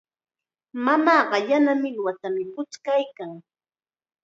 [0.85, 3.31] Mamaaqa yana millwatam puchkaykan.